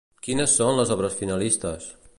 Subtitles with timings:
[0.27, 1.93] Quines són les obres finalistes?